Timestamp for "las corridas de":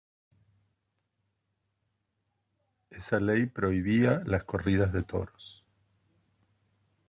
4.25-5.03